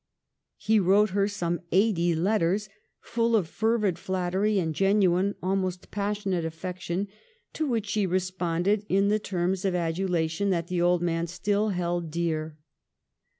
He 0.57 0.79
wrote 0.79 1.11
her 1.11 1.27
some 1.27 1.61
eighty 1.71 2.15
letters 2.15 2.69
full 3.01 3.35
of 3.35 3.47
fervid 3.47 3.99
flat 3.99 4.33
tery 4.33 4.59
and 4.59 4.73
genuine, 4.73 5.35
almost 5.43 5.91
passionate 5.91 6.43
affection, 6.43 7.07
to 7.53 7.67
which 7.67 7.85
she 7.85 8.07
responded 8.07 8.83
in 8.89 9.09
the 9.09 9.19
terms 9.19 9.63
of 9.63 9.75
adulation 9.75 10.49
that 10.49 10.69
the 10.69 10.81
old 10.81 11.03
man 11.03 11.27
still 11.27 11.69
held 11.69 12.09
dear. 12.09 12.57